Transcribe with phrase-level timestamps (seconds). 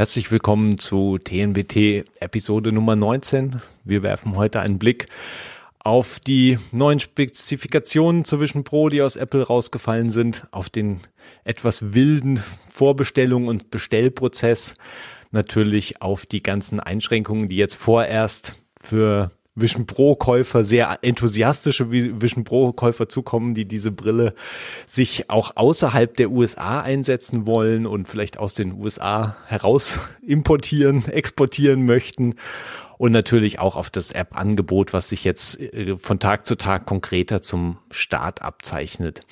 [0.00, 3.60] Herzlich willkommen zu TNBT Episode Nummer 19.
[3.84, 5.08] Wir werfen heute einen Blick
[5.78, 11.00] auf die neuen Spezifikationen zur Vision Pro, die aus Apple rausgefallen sind, auf den
[11.44, 14.74] etwas wilden Vorbestellung und Bestellprozess,
[15.32, 19.30] natürlich auf die ganzen Einschränkungen, die jetzt vorerst für
[19.60, 24.34] Vision Pro Käufer, sehr enthusiastische Vision Pro Käufer zukommen, die diese Brille
[24.86, 31.84] sich auch außerhalb der USA einsetzen wollen und vielleicht aus den USA heraus importieren, exportieren
[31.84, 32.34] möchten.
[32.98, 37.40] Und natürlich auch auf das App-Angebot, was sich jetzt äh, von Tag zu Tag konkreter
[37.40, 39.22] zum Start abzeichnet.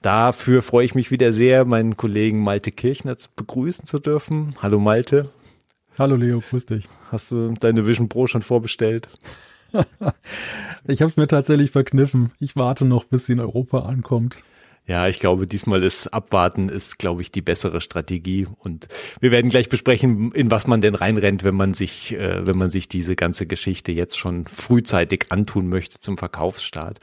[0.00, 4.56] Dafür freue ich mich wieder sehr, meinen Kollegen Malte Kirchner begrüßen zu dürfen.
[4.60, 5.30] Hallo Malte.
[5.96, 6.88] Hallo Leo, grüß dich.
[7.12, 9.08] Hast du deine Vision Pro schon vorbestellt?
[10.86, 12.32] Ich habe es mir tatsächlich verkniffen.
[12.40, 14.42] Ich warte noch, bis sie in Europa ankommt.
[14.84, 18.48] Ja, ich glaube, diesmal ist Abwarten ist, glaube ich, die bessere Strategie.
[18.58, 18.88] Und
[19.20, 22.68] wir werden gleich besprechen, in was man denn reinrennt, wenn man sich, äh, wenn man
[22.68, 26.98] sich diese ganze Geschichte jetzt schon frühzeitig antun möchte zum Verkaufsstart.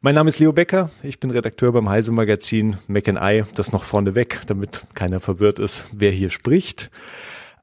[0.00, 0.90] Mein Name ist Leo Becker.
[1.02, 3.42] Ich bin Redakteur beim Heise Magazin Mac and I.
[3.56, 6.88] Das noch vorneweg, damit keiner verwirrt ist, wer hier spricht.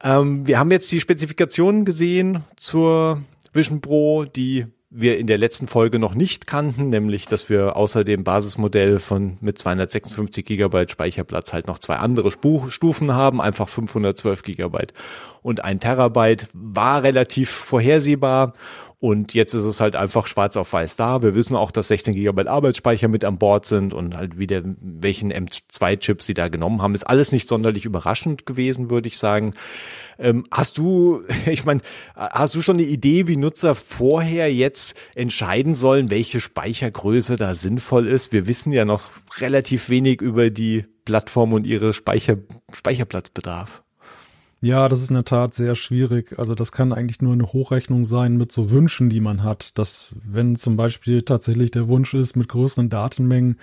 [0.02, 3.22] Ähm, wir haben jetzt die Spezifikationen gesehen zur
[3.56, 8.04] Vision Pro, die wir in der letzten Folge noch nicht kannten, nämlich dass wir außer
[8.04, 14.42] dem Basismodell von mit 256 Gigabyte Speicherplatz halt noch zwei andere Stufen haben, einfach 512
[14.42, 14.94] Gigabyte.
[15.42, 18.52] Und ein Terabyte, war relativ vorhersehbar
[18.98, 21.22] und jetzt ist es halt einfach schwarz auf weiß da.
[21.22, 25.30] Wir wissen auch, dass 16 Gigabyte Arbeitsspeicher mit an Bord sind und halt wieder welchen
[25.30, 26.94] M2-Chip sie da genommen haben.
[26.94, 29.54] Ist alles nicht sonderlich überraschend gewesen, würde ich sagen.
[30.18, 31.82] Ähm, hast du, ich meine,
[32.14, 38.06] hast du schon eine Idee, wie Nutzer vorher jetzt entscheiden sollen, welche Speichergröße da sinnvoll
[38.06, 38.32] ist?
[38.32, 42.38] Wir wissen ja noch relativ wenig über die Plattform und ihre Speicher,
[42.74, 43.82] Speicherplatzbedarf.
[44.66, 46.40] Ja, das ist in der Tat sehr schwierig.
[46.40, 49.78] Also das kann eigentlich nur eine Hochrechnung sein mit so Wünschen, die man hat.
[49.78, 53.58] Dass wenn zum Beispiel tatsächlich der Wunsch ist, mit größeren Datenmengen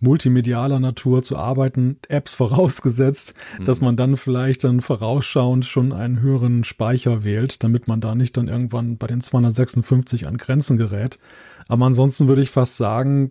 [0.00, 3.66] multimedialer Natur zu arbeiten, Apps vorausgesetzt, mhm.
[3.66, 8.36] dass man dann vielleicht dann vorausschauend schon einen höheren Speicher wählt, damit man da nicht
[8.36, 11.20] dann irgendwann bei den 256 an Grenzen gerät.
[11.68, 13.30] Aber ansonsten würde ich fast sagen,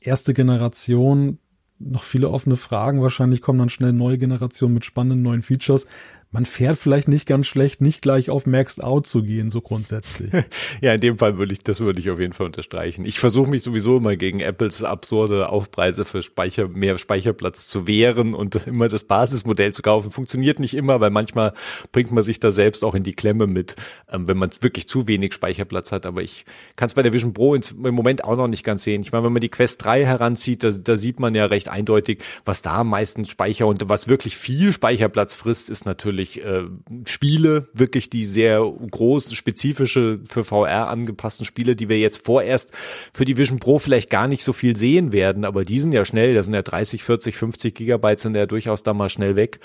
[0.00, 1.38] erste Generation,
[1.78, 3.00] noch viele offene Fragen.
[3.00, 5.86] Wahrscheinlich kommen dann schnell neue Generationen mit spannenden neuen Features
[6.30, 10.30] man fährt vielleicht nicht ganz schlecht, nicht gleich auf Maxed Out zu gehen, so grundsätzlich.
[10.82, 13.06] ja, in dem Fall würde ich, das würde ich auf jeden Fall unterstreichen.
[13.06, 18.34] Ich versuche mich sowieso immer gegen Apples absurde Aufpreise für Speicher, mehr Speicherplatz zu wehren
[18.34, 20.10] und immer das Basismodell zu kaufen.
[20.10, 21.54] Funktioniert nicht immer, weil manchmal
[21.92, 23.76] bringt man sich da selbst auch in die Klemme mit,
[24.12, 26.04] ähm, wenn man wirklich zu wenig Speicherplatz hat.
[26.04, 26.44] Aber ich
[26.76, 29.00] kann es bei der Vision Pro im Moment auch noch nicht ganz sehen.
[29.00, 32.22] Ich meine, wenn man die Quest 3 heranzieht, da, da sieht man ja recht eindeutig,
[32.44, 36.64] was da am meisten Speicher und was wirklich viel Speicherplatz frisst, ist natürlich natürlich äh,
[37.06, 42.72] Spiele, wirklich die sehr groß, spezifische für VR angepassten Spiele, die wir jetzt vorerst
[43.14, 46.04] für die Vision Pro vielleicht gar nicht so viel sehen werden, aber die sind ja
[46.04, 49.60] schnell, da sind ja 30, 40, 50 Gigabyte sind ja durchaus da mal schnell weg.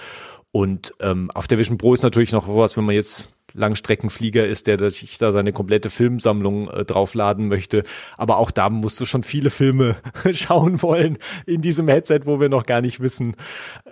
[0.51, 4.67] Und ähm, auf der Vision Pro ist natürlich noch was, wenn man jetzt Langstreckenflieger ist,
[4.67, 7.83] der sich da seine komplette Filmsammlung äh, draufladen möchte.
[8.17, 9.95] Aber auch da musst du schon viele Filme
[10.31, 13.35] schauen wollen in diesem Headset, wo wir noch gar nicht wissen,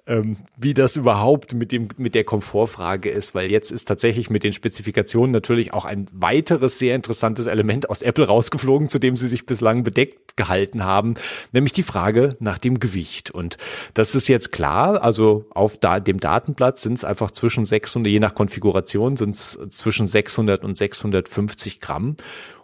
[0.08, 4.44] ähm, wie das überhaupt mit dem mit der Komfortfrage ist, weil jetzt ist tatsächlich mit
[4.44, 9.28] den Spezifikationen natürlich auch ein weiteres sehr interessantes Element aus Apple rausgeflogen, zu dem sie
[9.28, 11.16] sich bislang bedeckt gehalten haben,
[11.52, 13.32] nämlich die Frage nach dem Gewicht.
[13.32, 13.58] Und
[13.94, 18.20] das ist jetzt klar, also auf da, dem Datenblatt sind es einfach zwischen 600, je
[18.20, 22.16] nach Konfiguration sind es zwischen 600 und 650 Gramm.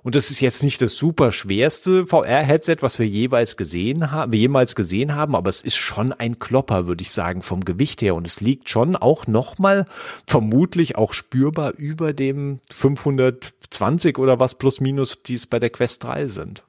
[0.04, 4.40] Und das ist jetzt nicht das super schwerste VR-Headset, was wir jeweils gesehen haben, wir
[4.40, 8.16] jemals gesehen haben, aber es ist schon ein Klopper, würde ich sagen, vom Gewicht her.
[8.16, 9.86] Und es liegt schon auch nochmal
[10.26, 16.04] vermutlich auch spürbar über dem 520 oder was plus minus, die es bei der Quest
[16.04, 16.64] 3 sind.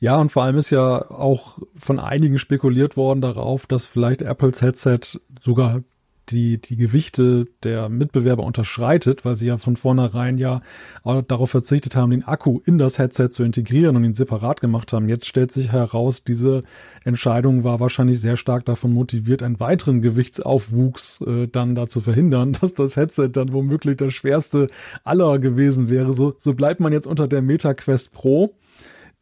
[0.00, 4.60] Ja, und vor allem ist ja auch von einigen spekuliert worden darauf, dass vielleicht Apples
[4.60, 5.00] Headset
[5.40, 5.82] sogar
[6.32, 10.62] die, die Gewichte der Mitbewerber unterschreitet, weil sie ja von vornherein ja
[11.04, 15.08] darauf verzichtet haben, den Akku in das Headset zu integrieren und ihn separat gemacht haben.
[15.08, 16.62] Jetzt stellt sich heraus, diese
[17.04, 22.52] Entscheidung war wahrscheinlich sehr stark davon motiviert, einen weiteren Gewichtsaufwuchs äh, dann da zu verhindern,
[22.60, 24.68] dass das Headset dann womöglich das schwerste
[25.04, 26.12] aller gewesen wäre.
[26.12, 28.54] So, so bleibt man jetzt unter der MetaQuest Pro,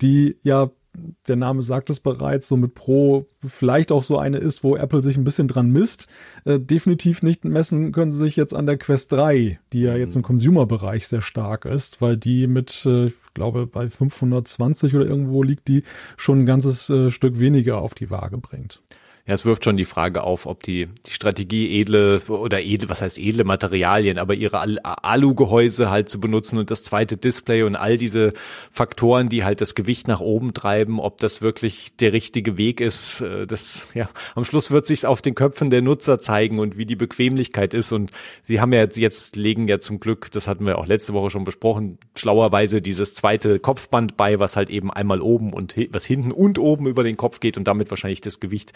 [0.00, 0.70] die ja
[1.28, 5.02] der Name sagt es bereits, so mit Pro vielleicht auch so eine ist, wo Apple
[5.02, 6.08] sich ein bisschen dran misst.
[6.44, 10.00] Äh, definitiv nicht messen können sie sich jetzt an der Quest 3, die ja mhm.
[10.00, 15.06] jetzt im Consumer-Bereich sehr stark ist, weil die mit, äh, ich glaube, bei 520 oder
[15.06, 15.84] irgendwo liegt die
[16.16, 18.82] schon ein ganzes äh, Stück weniger auf die Waage bringt.
[19.30, 23.00] Ja, es wirft schon die Frage auf, ob die, die Strategie edle oder edle, was
[23.00, 27.76] heißt edle Materialien, aber ihre Al Alugehäuse halt zu benutzen und das zweite Display und
[27.76, 28.32] all diese
[28.72, 33.20] Faktoren, die halt das Gewicht nach oben treiben, ob das wirklich der richtige Weg ist.
[33.20, 36.84] Äh, das, ja, am Schluss wird sich's auf den Köpfen der Nutzer zeigen und wie
[36.84, 37.92] die Bequemlichkeit ist.
[37.92, 38.10] Und
[38.42, 41.30] sie haben ja jetzt, jetzt legen ja zum Glück, das hatten wir auch letzte Woche
[41.30, 46.32] schon besprochen, schlauerweise dieses zweite Kopfband bei, was halt eben einmal oben und was hinten
[46.32, 48.72] und oben über den Kopf geht und damit wahrscheinlich das Gewicht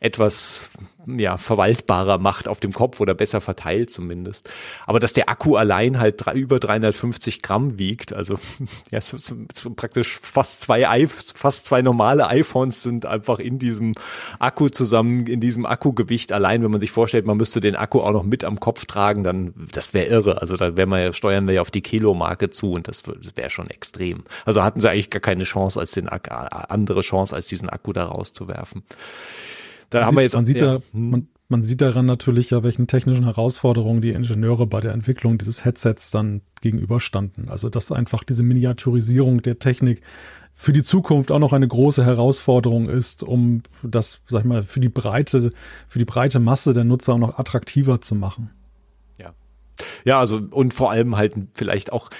[0.00, 0.70] etwas
[1.06, 4.50] ja, verwaltbarer macht auf dem Kopf oder besser verteilt zumindest.
[4.86, 8.38] Aber dass der Akku allein halt drei, über 350 Gramm wiegt, also
[8.90, 13.94] ja, so, so, so praktisch fast zwei, fast zwei normale iPhones sind einfach in diesem
[14.38, 16.62] Akku zusammen, in diesem Akkugewicht allein.
[16.62, 19.54] Wenn man sich vorstellt, man müsste den Akku auch noch mit am Kopf tragen, dann
[19.72, 20.40] das wäre irre.
[20.40, 23.36] Also da wäre man ja, steuern wir ja auf die Kilomarke zu und das, das
[23.36, 24.24] wäre schon extrem.
[24.44, 28.06] Also hatten sie eigentlich gar keine Chance als den andere Chance als diesen Akku da
[28.06, 28.82] rauszuwerfen.
[29.90, 31.10] Da man haben sieht, wir jetzt, man sieht ja, da, hm.
[31.10, 35.64] man, man sieht daran natürlich ja, welchen technischen Herausforderungen die Ingenieure bei der Entwicklung dieses
[35.64, 37.48] Headsets dann gegenüberstanden.
[37.48, 40.02] Also dass einfach diese Miniaturisierung der Technik
[40.58, 44.80] für die Zukunft auch noch eine große Herausforderung ist, um das, sag ich mal, für
[44.80, 45.50] die breite,
[45.86, 48.50] für die breite Masse der Nutzer auch noch attraktiver zu machen.
[49.18, 49.34] Ja.
[50.04, 52.10] Ja, also und vor allem halt vielleicht auch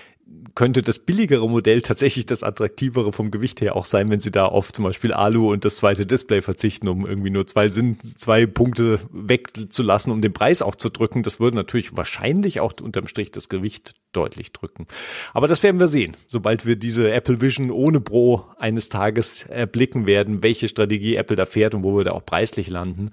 [0.57, 4.47] könnte das billigere Modell tatsächlich das attraktivere vom Gewicht her auch sein, wenn sie da
[4.47, 8.47] auf zum Beispiel Alu und das zweite Display verzichten, um irgendwie nur zwei Sinn, zwei
[8.47, 11.23] Punkte wegzulassen, um den Preis auch zu drücken.
[11.23, 14.87] Das würde natürlich wahrscheinlich auch unterm Strich das Gewicht deutlich drücken.
[15.35, 20.07] Aber das werden wir sehen, sobald wir diese Apple Vision ohne Pro eines Tages erblicken
[20.07, 23.11] werden, welche Strategie Apple da fährt und wo wir da auch preislich landen.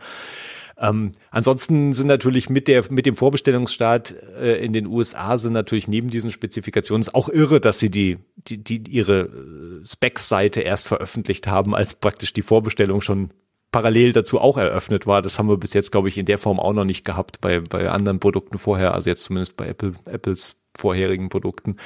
[0.77, 5.87] Ähm, ansonsten sind natürlich mit der mit dem Vorbestellungsstart äh, in den USA sind natürlich
[5.87, 10.87] neben diesen Spezifikationen ist auch irre, dass sie die die, die ihre äh, Specs-Seite erst
[10.87, 13.31] veröffentlicht haben, als praktisch die Vorbestellung schon
[13.71, 15.21] parallel dazu auch eröffnet war.
[15.21, 17.59] Das haben wir bis jetzt, glaube ich, in der Form auch noch nicht gehabt bei
[17.59, 21.77] bei anderen Produkten vorher, also jetzt zumindest bei Apple Apples vorherigen Produkten.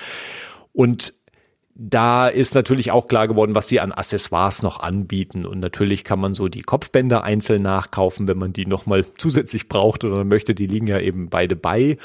[0.72, 1.13] Und
[1.79, 5.45] da ist natürlich auch klar geworden, was sie an Accessoires noch anbieten.
[5.45, 10.03] Und natürlich kann man so die Kopfbänder einzeln nachkaufen, wenn man die nochmal zusätzlich braucht
[10.03, 10.56] oder möchte.
[10.56, 11.97] Die liegen ja eben beide bei.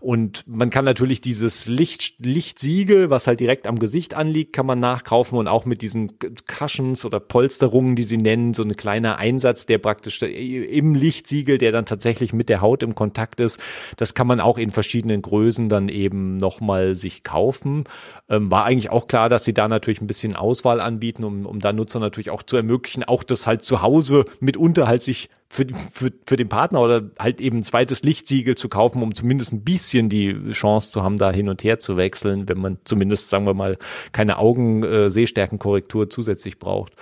[0.00, 4.80] Und man kann natürlich dieses Licht, Lichtsiegel, was halt direkt am Gesicht anliegt, kann man
[4.80, 6.12] nachkaufen und auch mit diesen
[6.46, 11.70] Cushions oder Polsterungen, die sie nennen, so ein kleiner Einsatz, der praktisch im Lichtsiegel, der
[11.70, 13.60] dann tatsächlich mit der Haut im Kontakt ist.
[13.96, 17.84] Das kann man auch in verschiedenen Größen dann eben nochmal sich kaufen.
[18.28, 21.44] Ähm, war eigentlich auch klar, klar, dass sie da natürlich ein bisschen Auswahl anbieten, um,
[21.44, 25.28] um da Nutzer natürlich auch zu ermöglichen, auch das halt zu Hause mitunter halt sich
[25.50, 29.52] für, für, für den Partner oder halt eben ein zweites Lichtsiegel zu kaufen, um zumindest
[29.52, 33.28] ein bisschen die Chance zu haben, da hin und her zu wechseln, wenn man zumindest,
[33.28, 33.76] sagen wir mal,
[34.12, 36.94] keine Augen-Sehstärkenkorrektur äh, zusätzlich braucht.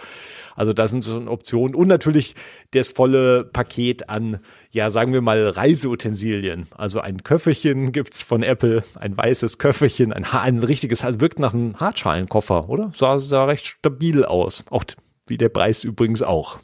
[0.58, 2.34] Also das sind so Optionen und natürlich
[2.72, 4.40] das volle Paket an,
[4.72, 6.66] ja, sagen wir mal Reiseutensilien.
[6.76, 11.55] Also ein Köfferchen gibt's von Apple, ein weißes Köfferchen, ein, ein richtiges, also wirkt nach
[11.55, 12.90] einem Hartschalenkoffer, oder?
[12.93, 14.64] Sah, sah recht stabil aus.
[14.69, 14.82] Auch
[15.28, 16.58] wie der Preis übrigens auch.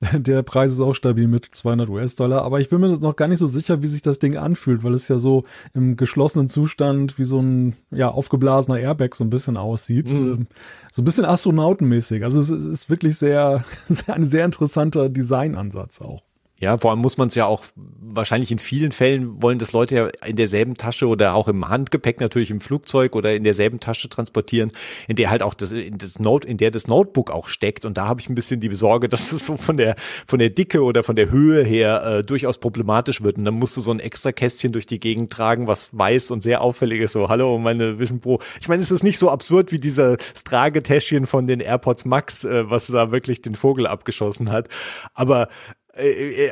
[0.14, 3.38] Der Preis ist auch stabil mit 200 US-Dollar, aber ich bin mir noch gar nicht
[3.38, 5.42] so sicher, wie sich das Ding anfühlt, weil es ja so
[5.74, 10.46] im geschlossenen Zustand wie so ein ja aufgeblasener Airbag so ein bisschen aussieht, mhm.
[10.90, 12.24] so ein bisschen astronautenmäßig.
[12.24, 16.22] Also es ist wirklich sehr, sehr ein sehr interessanter Designansatz auch.
[16.60, 19.94] Ja, vor allem muss man es ja auch wahrscheinlich in vielen Fällen wollen das Leute
[19.94, 24.10] ja in derselben Tasche oder auch im Handgepäck natürlich im Flugzeug oder in derselben Tasche
[24.10, 24.70] transportieren,
[25.08, 27.86] in der halt auch das, in das Note, in der das Notebook auch steckt.
[27.86, 29.96] Und da habe ich ein bisschen die Besorge, dass das von der
[30.26, 33.38] von der Dicke oder von der Höhe her äh, durchaus problematisch wird.
[33.38, 36.42] Und dann musst du so ein extra Kästchen durch die Gegend tragen, was weiß und
[36.42, 37.12] sehr auffällig ist.
[37.12, 38.38] So, hallo, meine Vision Pro.
[38.60, 42.68] Ich meine, es ist nicht so absurd wie dieser Tragetäschchen von den AirPods Max, äh,
[42.68, 44.68] was da wirklich den Vogel abgeschossen hat.
[45.14, 45.48] Aber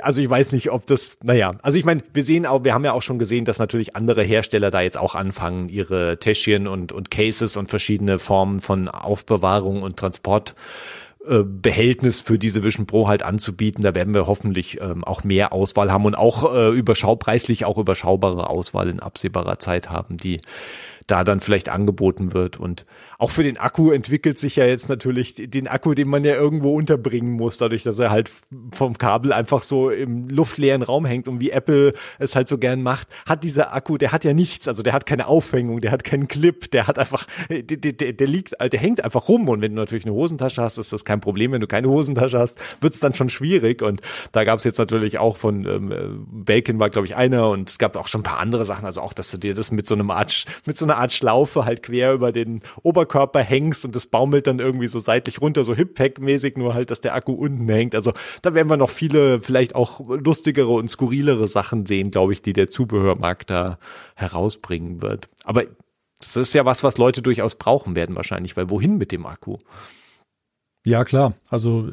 [0.03, 2.85] also ich weiß nicht, ob das, naja, also ich meine, wir sehen auch, wir haben
[2.85, 6.93] ja auch schon gesehen, dass natürlich andere Hersteller da jetzt auch anfangen, ihre Täschchen und,
[6.93, 10.55] und Cases und verschiedene Formen von Aufbewahrung und Transport
[11.27, 13.83] äh, Behältnis für diese Vision Pro halt anzubieten.
[13.83, 17.77] Da werden wir hoffentlich ähm, auch mehr Auswahl haben und auch äh, überschau preislich auch
[17.77, 20.41] überschaubare Auswahl in absehbarer Zeit haben, die
[21.07, 22.59] da dann vielleicht angeboten wird.
[22.59, 22.87] Und
[23.19, 26.77] auch für den Akku entwickelt sich ja jetzt natürlich den Akku, den man ja irgendwo
[26.77, 28.31] unterbringen muss, dadurch, dass er halt
[28.73, 32.81] vom Kabel einfach so im luftleeren Raum hängt und wie Apple es halt so gern
[32.81, 36.05] macht, hat dieser Akku, der hat ja nichts, also der hat keine Aufhängung, der hat
[36.05, 39.49] keinen Clip, der hat einfach, der, der, der liegt, der hängt einfach rum.
[39.49, 41.51] Und wenn du natürlich eine Hosentasche hast, ist das kein Problem.
[41.51, 43.83] Wenn du keine Hosentasche hast, wird es dann schon schwierig.
[43.83, 47.49] Und da gab es jetzt natürlich auch von ähm, Belkin war glaube ich einer.
[47.49, 49.73] Und es gab auch schon ein paar andere Sachen, also auch, dass du dir das
[49.73, 52.63] mit so einem Art, mit so einer Art Schlaufe halt quer über den
[53.09, 57.01] Oberkörper hängst und das baumelt dann irgendwie so seitlich runter, so Hip-Pack-mäßig, nur halt, dass
[57.01, 57.95] der Akku unten hängt.
[57.95, 58.13] Also
[58.43, 62.53] da werden wir noch viele, vielleicht auch lustigere und skurrilere Sachen sehen, glaube ich, die
[62.53, 63.79] der Zubehörmarkt da
[64.15, 65.27] herausbringen wird.
[65.45, 65.65] Aber
[66.19, 69.57] das ist ja was, was Leute durchaus brauchen werden wahrscheinlich, weil wohin mit dem Akku?
[70.85, 71.35] Ja, klar.
[71.49, 71.91] Also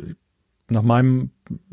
[0.68, 1.30] nach meinem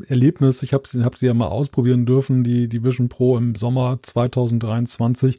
[0.07, 3.99] Erlebnis, ich habe hab sie ja mal ausprobieren dürfen, die, die Vision Pro im Sommer
[4.03, 5.39] 2023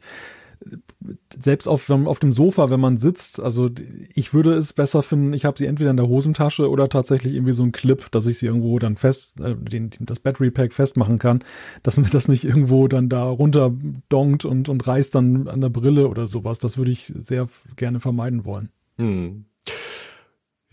[1.38, 3.70] selbst auf, auf dem Sofa, wenn man sitzt, also
[4.14, 7.52] ich würde es besser finden, ich habe sie entweder in der Hosentasche oder tatsächlich irgendwie
[7.52, 11.18] so ein Clip, dass ich sie irgendwo dann fest, äh, den, das Battery Pack festmachen
[11.18, 11.44] kann,
[11.82, 13.72] dass mir das nicht irgendwo dann da runter
[14.08, 16.58] donkt und, und reißt dann an der Brille oder sowas.
[16.58, 18.70] Das würde ich sehr gerne vermeiden wollen.
[18.96, 19.44] Hm.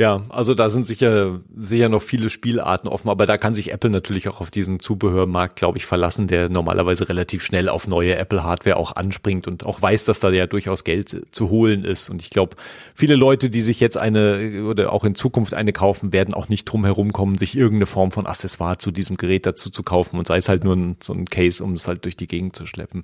[0.02, 3.92] Ja, also da sind sicher, sicher noch viele Spielarten offen, aber da kann sich Apple
[3.92, 8.78] natürlich auch auf diesen Zubehörmarkt, glaube ich, verlassen, der normalerweise relativ schnell auf neue Apple-Hardware
[8.78, 12.10] auch anspringt und auch weiß, dass da ja durchaus Geld zu holen ist.
[12.10, 12.56] Und ich glaube,
[12.96, 16.66] viele Leute, die sich jetzt eine oder auch in Zukunft eine kaufen, werden auch nicht
[16.66, 20.26] drum herum kommen, sich irgendeine Form von Accessoire zu diesem Gerät dazu zu kaufen und
[20.26, 22.66] sei es halt nur ein, so ein Case, um es halt durch die Gegend zu
[22.66, 23.04] schleppen.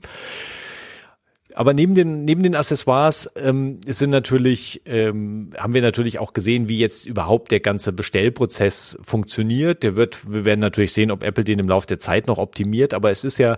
[1.58, 6.70] Aber neben den, neben den Accessoires ähm, sind natürlich, ähm, haben wir natürlich auch gesehen,
[6.70, 9.82] wie jetzt überhaupt der ganze Bestellprozess funktioniert.
[9.82, 12.94] Der wird, wir werden natürlich sehen, ob Apple den im Laufe der Zeit noch optimiert.
[12.94, 13.58] Aber es ist ja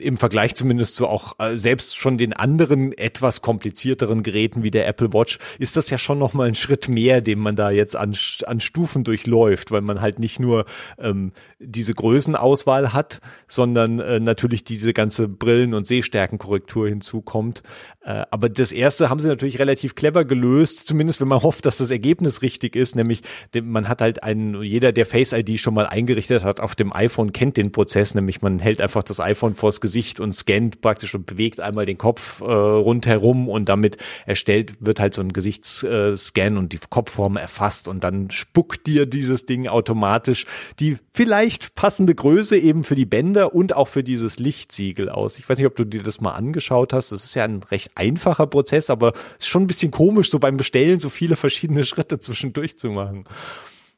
[0.00, 4.88] im Vergleich zumindest zu auch äh, selbst schon den anderen etwas komplizierteren Geräten wie der
[4.88, 7.94] Apple Watch ist das ja schon noch mal ein Schritt mehr, den man da jetzt
[7.94, 8.16] an,
[8.46, 10.64] an Stufen durchläuft, weil man halt nicht nur
[10.98, 17.62] ähm, diese Größenauswahl hat, sondern äh, natürlich diese ganze Brillen- und Sehstärkenkorrektur hinzukommt.
[18.08, 21.78] Äh, aber das erste haben sie natürlich relativ clever gelöst, zumindest wenn man hofft, dass
[21.78, 23.22] das Ergebnis richtig ist, nämlich
[23.62, 27.32] man hat halt einen, jeder, der Face ID schon mal eingerichtet hat auf dem iPhone,
[27.32, 31.26] kennt den Prozess, nämlich man hält einfach das iPhone vors Gesicht und scannt praktisch und
[31.26, 36.72] bewegt einmal den Kopf äh, rundherum und damit erstellt wird halt so ein Gesichtsscan und
[36.72, 40.46] die Kopfform erfasst und dann spuckt dir dieses Ding automatisch
[40.80, 45.38] die vielleicht passende Größe eben für die Bänder und auch für dieses Lichtsiegel aus.
[45.38, 47.12] Ich weiß nicht, ob du dir das mal angeschaut hast.
[47.12, 50.56] Das ist ja ein recht einfacher Prozess, aber ist schon ein bisschen komisch, so beim
[50.56, 53.24] Bestellen so viele verschiedene Schritte zwischendurch zu machen.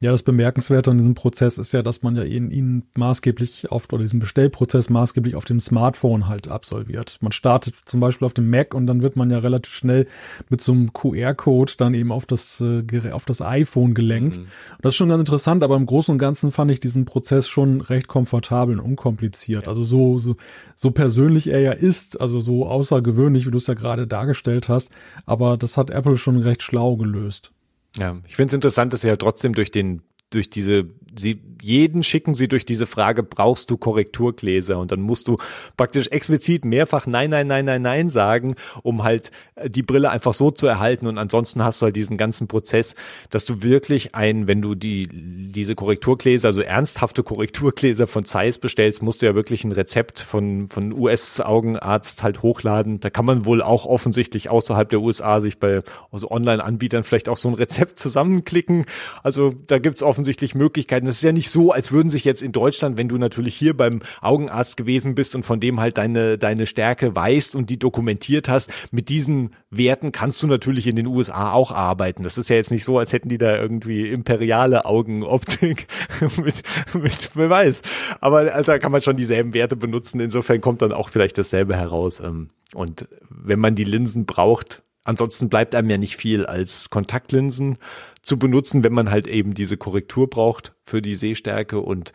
[0.02, 3.86] Ja, das Bemerkenswerte an diesem Prozess ist ja, dass man ja ihn, ihn maßgeblich auf,
[3.92, 7.18] oder diesen Bestellprozess maßgeblich auf dem Smartphone halt absolviert.
[7.20, 10.06] Man startet zum Beispiel auf dem Mac und dann wird man ja relativ schnell
[10.48, 14.38] mit so einem QR-Code dann eben auf das, äh, auf das iPhone gelenkt.
[14.38, 14.46] Mhm.
[14.80, 17.82] Das ist schon ganz interessant, aber im Großen und Ganzen fand ich diesen Prozess schon
[17.82, 19.64] recht komfortabel und unkompliziert.
[19.64, 19.68] Ja.
[19.68, 20.36] Also so, so,
[20.76, 24.88] so persönlich er ja ist, also so außergewöhnlich, wie du es ja gerade dargestellt hast.
[25.26, 27.52] Aber das hat Apple schon recht schlau gelöst.
[27.96, 32.02] Ja, ich finde es interessant, dass sie ja trotzdem durch den durch diese sie jeden
[32.02, 34.78] schicken sie durch diese Frage, brauchst du Korrekturgläser?
[34.78, 35.38] Und dann musst du
[35.76, 40.34] praktisch explizit mehrfach Nein, Nein, Nein, Nein, Nein sagen, um halt äh, die Brille einfach
[40.34, 41.06] so zu erhalten.
[41.06, 42.94] Und ansonsten hast du halt diesen ganzen Prozess,
[43.30, 49.02] dass du wirklich ein, wenn du die, diese Korrekturgläser, also ernsthafte Korrekturgläser von Zeiss bestellst,
[49.02, 53.00] musst du ja wirklich ein Rezept von, von US-Augenarzt halt hochladen.
[53.00, 57.36] Da kann man wohl auch offensichtlich außerhalb der USA sich bei also Online-Anbietern vielleicht auch
[57.36, 58.86] so ein Rezept zusammenklicken.
[59.22, 62.52] Also da gibt's offensichtlich Möglichkeiten, das ist ja nicht so, als würden sich jetzt in
[62.52, 66.66] Deutschland, wenn du natürlich hier beim Augenarzt gewesen bist und von dem halt deine, deine
[66.66, 71.52] Stärke weißt und die dokumentiert hast, mit diesen Werten kannst du natürlich in den USA
[71.52, 72.22] auch arbeiten.
[72.22, 75.86] Das ist ja jetzt nicht so, als hätten die da irgendwie imperiale Augenoptik
[76.36, 76.62] mit,
[76.92, 77.80] mit, wer weiß.
[78.20, 80.20] Aber da kann man schon dieselben Werte benutzen.
[80.20, 82.20] Insofern kommt dann auch vielleicht dasselbe heraus.
[82.20, 87.78] Ähm, und wenn man die Linsen braucht, Ansonsten bleibt einem ja nicht viel als Kontaktlinsen
[88.22, 92.12] zu benutzen, wenn man halt eben diese Korrektur braucht für die Sehstärke und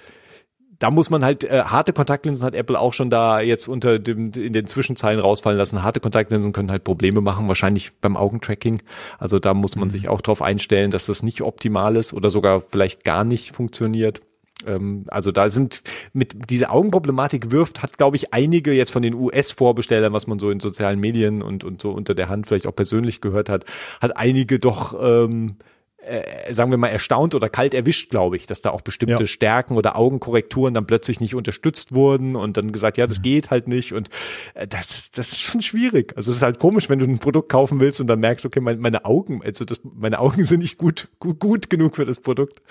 [0.80, 4.32] da muss man halt äh, harte Kontaktlinsen hat Apple auch schon da jetzt unter dem
[4.34, 5.84] in den Zwischenzeilen rausfallen lassen.
[5.84, 8.82] Harte Kontaktlinsen können halt Probleme machen, wahrscheinlich beim Augentracking.
[9.18, 9.92] Also da muss man mhm.
[9.92, 14.22] sich auch darauf einstellen, dass das nicht optimal ist oder sogar vielleicht gar nicht funktioniert.
[14.66, 15.82] Ähm, also da sind
[16.14, 20.50] mit diese Augenproblematik wirft, hat glaube ich einige jetzt von den US-Vorbestellern, was man so
[20.50, 23.66] in sozialen Medien und und so unter der Hand vielleicht auch persönlich gehört hat,
[24.02, 25.58] hat einige doch ähm,
[26.06, 29.28] äh, sagen wir mal, erstaunt oder kalt erwischt, glaube ich, dass da auch bestimmte ja.
[29.28, 33.24] Stärken oder Augenkorrekturen dann plötzlich nicht unterstützt wurden und dann gesagt, ja, das mhm.
[33.24, 33.94] geht halt nicht.
[33.94, 34.10] Und
[34.54, 36.14] äh, das, ist, das ist schon schwierig.
[36.16, 38.60] Also es ist halt komisch, wenn du ein Produkt kaufen willst und dann merkst, okay,
[38.60, 42.20] meine, meine Augen, also das, meine Augen sind nicht gut, gut, gut genug für das
[42.20, 42.62] Produkt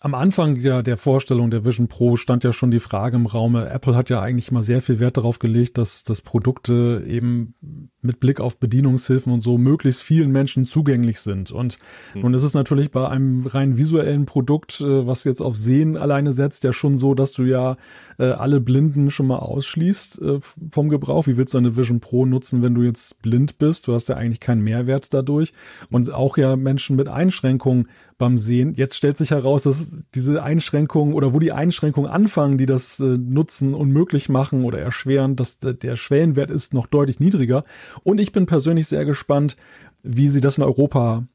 [0.00, 3.68] am Anfang ja der Vorstellung der Vision Pro stand ja schon die Frage im Raume,
[3.68, 7.54] Apple hat ja eigentlich mal sehr viel Wert darauf gelegt, dass, dass Produkte eben
[8.00, 11.50] mit Blick auf Bedienungshilfen und so möglichst vielen Menschen zugänglich sind.
[11.50, 11.78] Und
[12.14, 12.22] mhm.
[12.22, 16.32] nun ist es natürlich bei einem rein visuellen Produkt, äh, was jetzt auf Sehen alleine
[16.32, 17.76] setzt, ja schon so, dass du ja
[18.18, 20.38] äh, alle Blinden schon mal ausschließt äh,
[20.70, 21.26] vom Gebrauch.
[21.26, 23.88] Wie willst du eine Vision Pro nutzen, wenn du jetzt blind bist?
[23.88, 25.52] Du hast ja eigentlich keinen Mehrwert dadurch.
[25.90, 28.74] Und auch ja Menschen mit Einschränkungen beim Sehen.
[28.74, 33.74] Jetzt stellt sich heraus, dass diese Einschränkungen oder wo die Einschränkungen anfangen, die das Nutzen
[33.74, 37.62] unmöglich machen oder erschweren, dass der Schwellenwert ist noch deutlich niedriger.
[38.02, 39.56] Und ich bin persönlich sehr gespannt,
[40.02, 41.26] wie sie das in Europa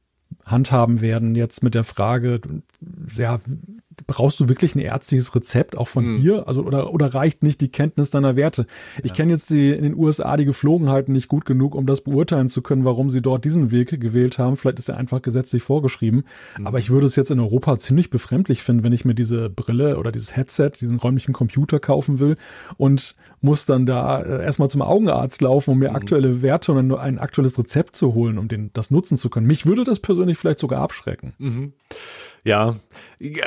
[0.46, 2.42] handhaben werden, jetzt mit der Frage,
[3.14, 3.40] ja,
[4.08, 6.18] brauchst du wirklich ein ärztliches Rezept auch von mhm.
[6.18, 6.48] hier?
[6.48, 8.66] Also oder oder reicht nicht die Kenntnis deiner Werte?
[9.00, 9.16] Ich ja.
[9.16, 12.62] kenne jetzt die in den USA die Geflogenheiten nicht gut genug, um das beurteilen zu
[12.62, 14.58] können, warum sie dort diesen Weg gewählt haben.
[14.58, 16.24] Vielleicht ist er einfach gesetzlich vorgeschrieben.
[16.58, 16.68] Mhm.
[16.68, 19.98] Aber ich würde es jetzt in Europa ziemlich befremdlich finden, wenn ich mir diese Brille
[19.98, 22.38] oder dieses Headset, diesen räumlichen Computer kaufen will
[22.78, 25.96] und muss dann da äh, erstmal zum Augenarzt laufen, um mir mhm.
[25.98, 29.48] aktuelle Werte und ein aktuelles Rezept zu holen, um den das nutzen zu können.
[29.48, 31.34] Mich würde das persönlich vielleicht sogar abschrecken.
[32.46, 32.76] Ja,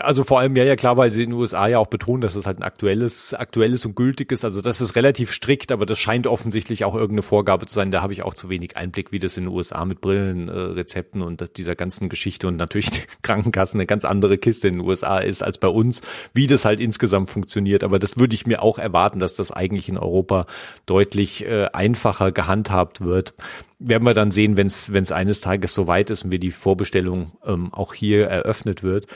[0.01, 2.35] also vor allem, ja, ja klar, weil sie in den USA ja auch betonen, dass
[2.35, 6.27] es halt ein aktuelles, aktuelles und gültiges, also das ist relativ strikt, aber das scheint
[6.27, 7.91] offensichtlich auch irgendeine Vorgabe zu sein.
[7.91, 11.25] Da habe ich auch zu wenig Einblick, wie das in den USA mit Brillenrezepten äh,
[11.25, 12.89] und dieser ganzen Geschichte und natürlich
[13.23, 16.01] Krankenkassen eine ganz andere Kiste in den USA ist als bei uns,
[16.33, 17.85] wie das halt insgesamt funktioniert.
[17.85, 20.47] Aber das würde ich mir auch erwarten, dass das eigentlich in Europa
[20.87, 23.35] deutlich äh, einfacher gehandhabt wird
[23.79, 27.73] werden wir dann sehen, wenn es eines Tages soweit ist und wir die Vorbestellung ähm,
[27.73, 29.07] auch hier eröffnet wird.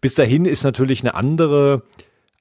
[0.00, 1.82] Bis dahin ist natürlich eine andere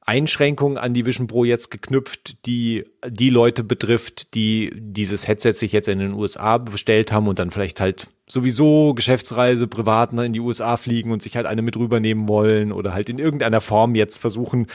[0.07, 5.71] Einschränkung an die Vision Pro jetzt geknüpft, die die Leute betrifft, die dieses Headset sich
[5.71, 10.39] jetzt in den USA bestellt haben und dann vielleicht halt sowieso Geschäftsreise privat in die
[10.39, 14.17] USA fliegen und sich halt eine mit rübernehmen wollen oder halt in irgendeiner Form jetzt
[14.17, 14.67] versuchen,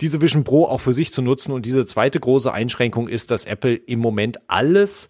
[0.00, 1.50] diese Vision Pro auch für sich zu nutzen.
[1.50, 5.08] Und diese zweite große Einschränkung ist, dass Apple im Moment alles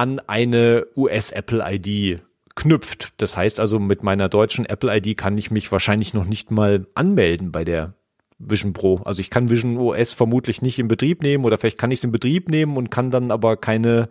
[0.00, 2.22] an eine US-Apple-ID
[2.56, 3.12] knüpft.
[3.18, 7.52] Das heißt also, mit meiner deutschen Apple-ID kann ich mich wahrscheinlich noch nicht mal anmelden
[7.52, 7.92] bei der
[8.38, 9.02] Vision Pro.
[9.04, 12.04] Also ich kann Vision OS vermutlich nicht in Betrieb nehmen oder vielleicht kann ich es
[12.04, 14.08] in Betrieb nehmen und kann dann aber keine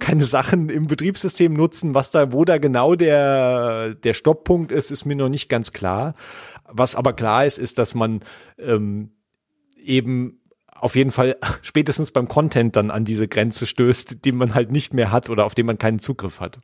[0.00, 1.94] keine Sachen im Betriebssystem nutzen.
[1.94, 6.14] Was da, wo da genau der der Stopppunkt ist, ist mir noch nicht ganz klar.
[6.68, 8.24] Was aber klar ist, ist, dass man
[8.58, 9.12] ähm,
[9.76, 10.41] eben
[10.82, 14.92] auf jeden Fall spätestens beim Content dann an diese Grenze stößt, die man halt nicht
[14.92, 16.58] mehr hat oder auf den man keinen Zugriff hat.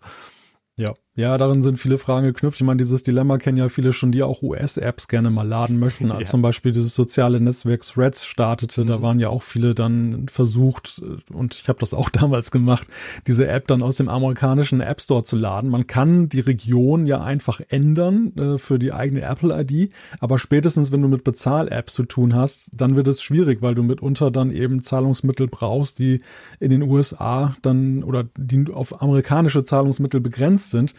[0.77, 2.61] Ja, ja, darin sind viele Fragen geknüpft.
[2.61, 6.09] Ich meine, dieses Dilemma kennen ja viele schon, die auch US-Apps gerne mal laden möchten.
[6.19, 6.25] Ja.
[6.25, 8.87] Zum Beispiel dieses soziale Netzwerk Threads startete, mhm.
[8.87, 11.02] da waren ja auch viele dann versucht,
[11.33, 12.87] und ich habe das auch damals gemacht,
[13.26, 15.71] diese App dann aus dem amerikanischen App Store zu laden.
[15.71, 21.02] Man kann die Region ja einfach ändern äh, für die eigene Apple-ID, aber spätestens, wenn
[21.02, 24.85] du mit Bezahl-Apps zu tun hast, dann wird es schwierig, weil du mitunter dann eben
[24.85, 26.23] Zahlungsmittel brauchst, die
[26.61, 30.95] in den USA dann oder die auf amerikanische Zahlungsmittel begrenzt sind.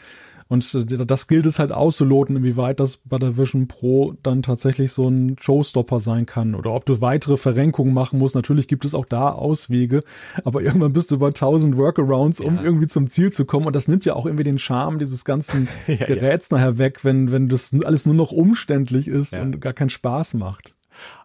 [0.49, 0.75] Und
[1.09, 5.35] das gilt es halt auszuloten, inwieweit das bei der Vision Pro dann tatsächlich so ein
[5.39, 8.33] Showstopper sein kann oder ob du weitere Verrenkungen machen musst.
[8.33, 9.99] Natürlich gibt es auch da Auswege,
[10.43, 12.63] aber irgendwann bist du bei tausend Workarounds, um ja.
[12.63, 13.67] irgendwie zum Ziel zu kommen.
[13.67, 16.57] Und das nimmt ja auch irgendwie den Charme dieses ganzen ja, Geräts ja.
[16.57, 20.73] nachher weg, wenn, wenn das alles nur noch umständlich ist und gar keinen Spaß macht.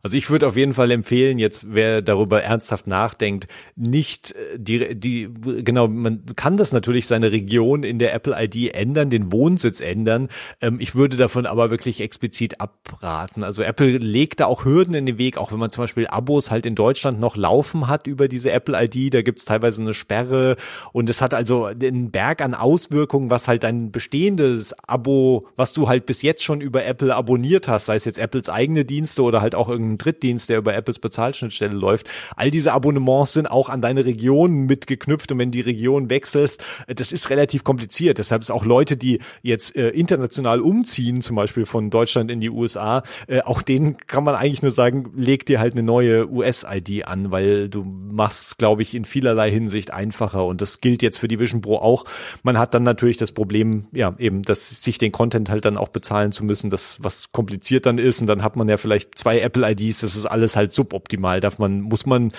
[0.04, 4.94] Also ich würde auf jeden Fall empfehlen, jetzt wer darüber ernsthaft nachdenkt, nicht äh, die,
[4.94, 5.30] die,
[5.64, 10.28] genau, man kann das natürlich seine Region in der Apple ID ändern, den Wohnsitz ändern.
[10.60, 13.42] Ähm, ich würde davon aber wirklich explizit abraten.
[13.44, 16.50] Also Apple legt da auch Hürden in den Weg, auch wenn man zum Beispiel Abos
[16.50, 20.56] halt in Deutschland noch laufen hat über diese Apple ID, da gibt's teilweise eine Sperre
[20.92, 25.88] und es hat also den Berg an Auswirkungen, was halt dein bestehendes Abo, was du
[25.88, 29.40] halt bis jetzt schon über Apple abonniert hast, sei es jetzt Apples eigene Dienste oder
[29.40, 32.08] halt auch irgendein Drittdienst, der über Apples Bezahlschnittstelle läuft.
[32.36, 36.94] All diese Abonnements sind auch an deine Region mitgeknüpft und wenn die Region wechselst, äh,
[36.94, 38.18] das ist relativ kompliziert.
[38.18, 42.50] Deshalb ist auch Leute, die jetzt äh, international umziehen, zum Beispiel von Deutschland in die
[42.50, 47.06] USA, äh, auch denen kann man eigentlich nur sagen, leg dir halt eine neue US-ID
[47.06, 51.28] an, weil du machst, glaube ich, in vielerlei Hinsicht einfacher und das gilt jetzt für
[51.28, 52.04] die Vision Pro auch.
[52.42, 55.88] Man hat dann natürlich das Problem, ja, eben, dass sich den Content halt dann auch
[55.88, 59.40] bezahlen zu müssen, das was kompliziert dann ist und dann hat man ja vielleicht zwei
[59.40, 61.40] Apple IDs dies, das ist alles halt suboptimal.
[61.40, 62.32] Darf man, muss man,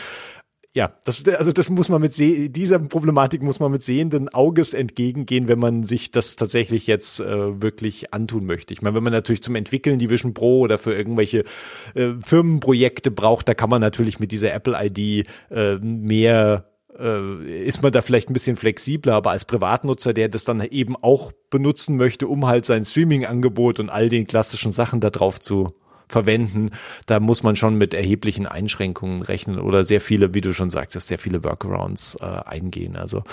[0.74, 5.48] ja, das, also das muss man mit dieser Problematik muss man mit sehenden Auges entgegengehen,
[5.48, 8.74] wenn man sich das tatsächlich jetzt äh, wirklich antun möchte.
[8.74, 11.46] Ich meine, wenn man natürlich zum Entwickeln die Vision Pro oder für irgendwelche
[11.94, 16.66] äh, Firmenprojekte braucht, da kann man natürlich mit dieser Apple ID äh, mehr
[17.00, 20.96] äh, ist man da vielleicht ein bisschen flexibler, aber als Privatnutzer, der das dann eben
[20.98, 25.74] auch benutzen möchte, um halt sein Streaming-Angebot und all den klassischen Sachen da drauf zu
[26.08, 26.72] verwenden,
[27.06, 31.08] da muss man schon mit erheblichen Einschränkungen rechnen oder sehr viele, wie du schon sagtest,
[31.08, 32.96] sehr viele Workarounds äh, eingehen.
[32.96, 33.24] Also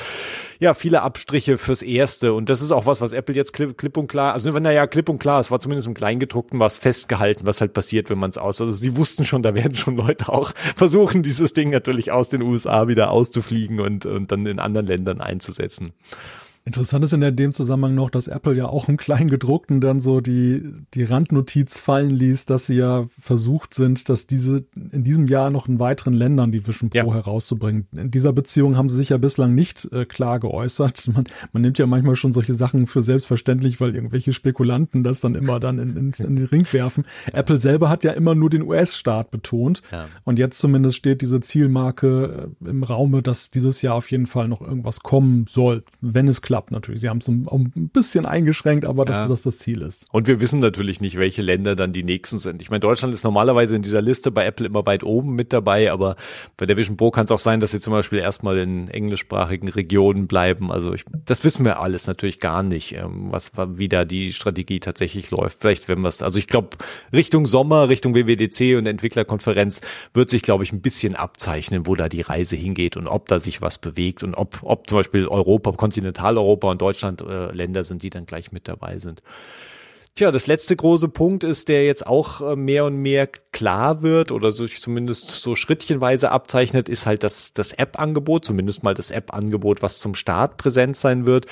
[0.59, 3.97] ja, viele Abstriche fürs Erste und das ist auch was, was Apple jetzt klipp, klipp
[3.97, 7.61] und klar, also naja, klipp und klar, es war zumindest im Kleingedruckten was festgehalten, was
[7.61, 10.53] halt passiert, wenn man es aus, also sie wussten schon, da werden schon Leute auch
[10.77, 15.21] versuchen, dieses Ding natürlich aus den USA wieder auszufliegen und, und dann in anderen Ländern
[15.21, 15.93] einzusetzen.
[16.65, 20.63] Interessant ist in dem Zusammenhang noch, dass Apple ja auch im Kleingedruckten dann so die,
[20.95, 25.67] die Randnotiz fallen ließ, dass sie ja versucht sind, dass diese in diesem Jahr noch
[25.67, 27.15] in weiteren Ländern die Vision Pro ja.
[27.15, 27.89] herauszubringen.
[27.91, 31.09] In dieser Beziehung haben sie sich ja bislang nicht äh, klar geäußert.
[31.13, 35.35] Man, man nimmt ja manchmal schon solche Sachen für selbstverständlich, weil irgendwelche Spekulanten das dann
[35.35, 37.05] immer dann in, in, in den Ring werfen.
[37.33, 39.83] Apple selber hat ja immer nur den US-Staat betont.
[39.91, 40.07] Ja.
[40.25, 44.49] Und jetzt zumindest steht diese Zielmarke äh, im Raume, dass dieses Jahr auf jeden Fall
[44.49, 47.01] noch irgendwas kommen soll, wenn es klar klappt natürlich.
[47.01, 49.29] Sie haben es ein, bisschen eingeschränkt, aber dass ja.
[49.29, 50.05] das das Ziel ist.
[50.13, 52.61] Und wir wissen natürlich nicht, welche Länder dann die nächsten sind.
[52.61, 55.91] Ich meine, Deutschland ist normalerweise in dieser Liste bei Apple immer weit oben mit dabei,
[55.91, 56.17] aber
[56.59, 59.71] bei der Vision Pro kann es auch sein, dass sie zum Beispiel erstmal in englischsprachigen
[59.71, 60.71] Regionen bleiben.
[60.71, 64.79] Also ich, das wissen wir alles natürlich gar nicht, ähm, was wie da die Strategie
[64.79, 65.59] tatsächlich läuft.
[65.61, 66.77] Vielleicht wenn wir es, also ich glaube,
[67.15, 69.81] Richtung Sommer, Richtung WWDC und Entwicklerkonferenz
[70.13, 73.39] wird sich, glaube ich, ein bisschen abzeichnen, wo da die Reise hingeht und ob da
[73.39, 77.85] sich was bewegt und ob, ob zum Beispiel Europa, Kontinentaleuropa Europa und Deutschland äh, Länder
[77.85, 79.23] sind, die dann gleich mit dabei sind.
[80.15, 84.31] Tja, das letzte große Punkt ist, der jetzt auch äh, mehr und mehr klar wird
[84.31, 89.81] oder sich zumindest so schrittchenweise abzeichnet, ist halt das, das App-Angebot, zumindest mal das App-Angebot,
[89.81, 91.47] was zum Start präsent sein wird.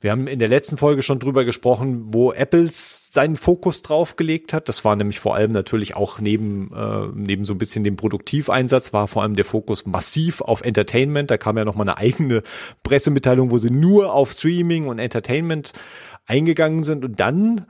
[0.00, 4.54] Wir haben in der letzten Folge schon drüber gesprochen, wo Apple seinen Fokus drauf gelegt
[4.54, 4.70] hat.
[4.70, 8.94] Das war nämlich vor allem natürlich auch neben, äh, neben so ein bisschen dem Produktiveinsatz,
[8.94, 11.30] war vor allem der Fokus massiv auf Entertainment.
[11.30, 12.42] Da kam ja nochmal eine eigene
[12.82, 15.74] Pressemitteilung, wo sie nur auf Streaming und Entertainment
[16.24, 17.66] eingegangen sind und dann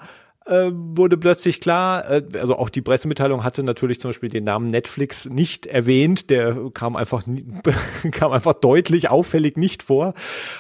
[0.47, 4.69] äh, wurde plötzlich klar, äh, also auch die Pressemitteilung hatte natürlich zum Beispiel den Namen
[4.69, 7.25] Netflix nicht erwähnt, der kam einfach
[8.13, 10.15] kam einfach deutlich auffällig nicht vor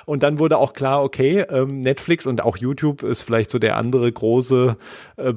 [0.04, 3.76] und dann wurde auch klar, okay, ähm, Netflix und auch YouTube ist vielleicht so der
[3.76, 4.76] andere große
[5.16, 5.34] äh,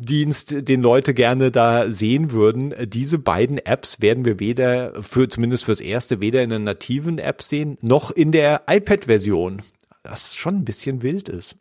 [0.00, 2.74] Dienst, den Leute gerne da sehen würden.
[2.86, 7.42] Diese beiden Apps werden wir weder für zumindest fürs erste weder in einer nativen App
[7.42, 9.62] sehen noch in der iPad-Version,
[10.02, 11.56] was schon ein bisschen wild ist.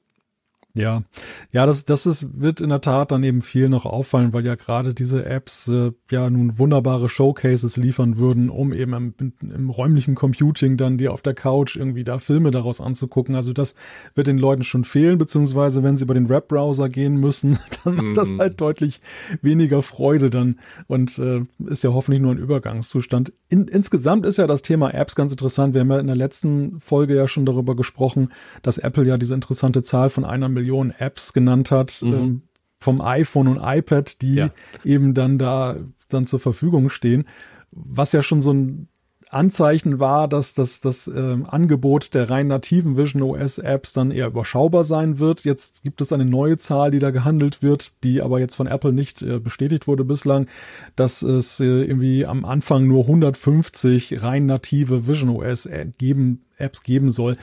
[0.75, 1.03] Ja,
[1.51, 4.55] ja, das, das ist, wird in der Tat dann eben viel noch auffallen, weil ja
[4.55, 10.15] gerade diese Apps äh, ja nun wunderbare Showcases liefern würden, um eben im, im räumlichen
[10.15, 13.36] Computing dann dir auf der Couch irgendwie da Filme daraus anzugucken.
[13.36, 13.75] Also das
[14.15, 18.17] wird den Leuten schon fehlen, beziehungsweise wenn sie über den Webbrowser gehen müssen, dann macht
[18.17, 18.39] das mhm.
[18.39, 18.99] halt deutlich
[19.43, 23.31] weniger Freude dann und äh, ist ja hoffentlich nur ein Übergangszustand.
[23.47, 25.75] In, insgesamt ist ja das Thema Apps ganz interessant.
[25.75, 28.29] Wir haben ja in der letzten Folge ja schon darüber gesprochen,
[28.63, 32.13] dass Apple ja diese interessante Zahl von einer Million Millionen Apps genannt hat, mhm.
[32.13, 32.41] ähm,
[32.80, 34.49] vom iPhone und iPad, die ja.
[34.84, 35.78] eben dann da
[36.10, 37.26] dann zur Verfügung stehen.
[37.71, 38.88] Was ja schon so ein
[39.30, 44.28] Anzeichen war, dass das, das ähm, Angebot der rein nativen Vision OS Apps dann eher
[44.28, 45.43] überschaubar sein wird.
[45.43, 48.93] Jetzt gibt es eine neue Zahl, die da gehandelt wird, die aber jetzt von Apple
[48.93, 50.47] nicht äh, bestätigt wurde bislang,
[50.95, 56.84] dass es äh, irgendwie am Anfang nur 150 rein native Vision OS äh, geben, Apps
[56.84, 57.38] geben soll.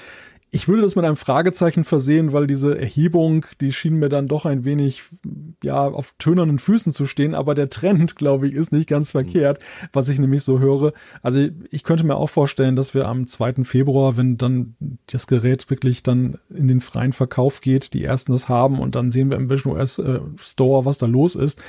[0.52, 4.46] Ich würde das mit einem Fragezeichen versehen, weil diese Erhebung, die schien mir dann doch
[4.46, 5.04] ein wenig,
[5.62, 7.34] ja, auf tönernen Füßen zu stehen.
[7.34, 9.60] Aber der Trend, glaube ich, ist nicht ganz verkehrt,
[9.92, 10.92] was ich nämlich so höre.
[11.22, 13.64] Also ich könnte mir auch vorstellen, dass wir am 2.
[13.64, 14.74] Februar, wenn dann
[15.06, 19.10] das Gerät wirklich dann in den freien Verkauf geht, die ersten das haben und dann
[19.10, 21.60] sehen wir im Vision OS äh, Store, was da los ist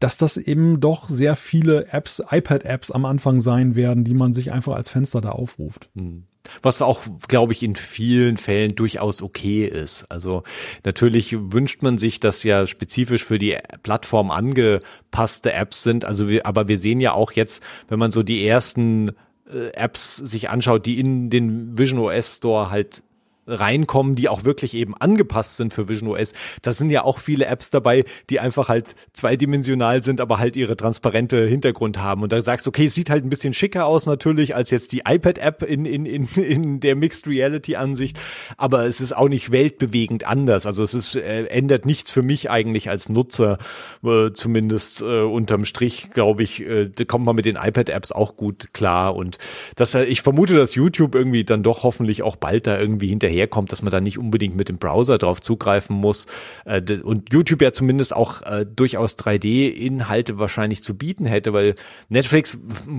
[0.00, 4.52] dass das eben doch sehr viele Apps, iPad-Apps am Anfang sein werden, die man sich
[4.52, 5.88] einfach als Fenster da aufruft.
[5.94, 6.24] Hm.
[6.62, 10.04] Was auch, glaube ich, in vielen Fällen durchaus okay ist.
[10.10, 10.42] Also
[10.84, 16.04] natürlich wünscht man sich, dass ja spezifisch für die Plattform angepasste Apps sind.
[16.04, 19.12] Also wir, aber wir sehen ja auch jetzt, wenn man so die ersten
[19.50, 23.02] äh, Apps sich anschaut, die in den Vision OS Store halt
[23.46, 26.32] reinkommen, die auch wirklich eben angepasst sind für Vision OS.
[26.62, 30.76] Da sind ja auch viele Apps dabei, die einfach halt zweidimensional sind, aber halt ihre
[30.76, 32.22] transparente Hintergrund haben.
[32.22, 34.92] Und da sagst du, okay, es sieht halt ein bisschen schicker aus natürlich als jetzt
[34.92, 38.18] die iPad-App in, in, in, in der Mixed Reality-Ansicht,
[38.56, 40.66] aber es ist auch nicht weltbewegend anders.
[40.66, 43.58] Also es ist, äh, ändert nichts für mich eigentlich als Nutzer,
[44.04, 48.72] äh, zumindest äh, unterm Strich, glaube ich, äh, kommt man mit den iPad-Apps auch gut
[48.72, 49.14] klar.
[49.14, 49.38] Und
[49.76, 53.33] das, äh, ich vermute, dass YouTube irgendwie dann doch hoffentlich auch bald da irgendwie hinterher
[53.34, 56.26] daherkommt, dass man da nicht unbedingt mit dem Browser drauf zugreifen muss.
[56.64, 61.74] Äh, und YouTube ja zumindest auch äh, durchaus 3D-Inhalte wahrscheinlich zu bieten hätte, weil
[62.08, 62.56] Netflix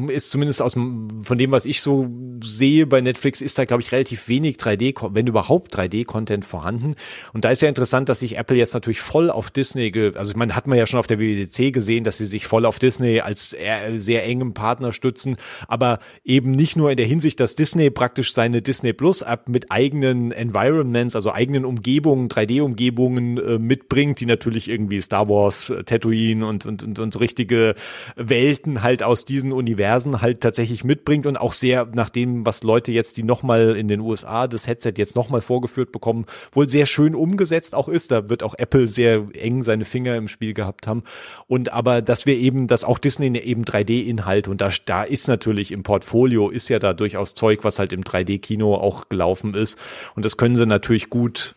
[0.09, 2.07] ist zumindest aus von dem, was ich so
[2.43, 6.95] sehe bei Netflix, ist da, glaube ich, relativ wenig 3D, wenn überhaupt 3D-Content vorhanden.
[7.33, 10.37] Und da ist ja interessant, dass sich Apple jetzt natürlich voll auf Disney, also ich
[10.37, 13.21] meine, hat man ja schon auf der WWDC gesehen, dass sie sich voll auf Disney
[13.21, 13.55] als
[13.95, 18.61] sehr engem Partner stützen, aber eben nicht nur in der Hinsicht, dass Disney praktisch seine
[18.61, 25.01] Disney Plus App mit eigenen Environments, also eigenen Umgebungen, 3D-Umgebungen äh, mitbringt, die natürlich irgendwie
[25.01, 27.75] Star Wars, äh, Tatooine und, und, und, und so richtige
[28.15, 32.91] Welten halt aus diesen Universen halt tatsächlich mitbringt und auch sehr nach dem, was Leute
[32.91, 37.15] jetzt, die nochmal in den USA das Headset jetzt nochmal vorgeführt bekommen, wohl sehr schön
[37.15, 38.11] umgesetzt auch ist.
[38.11, 41.03] Da wird auch Apple sehr eng seine Finger im Spiel gehabt haben.
[41.47, 45.71] Und aber, dass wir eben, dass auch Disney eben 3D-Inhalt und da, da ist natürlich
[45.71, 49.77] im Portfolio ist ja da durchaus Zeug, was halt im 3D-Kino auch gelaufen ist.
[50.15, 51.55] Und das können sie natürlich gut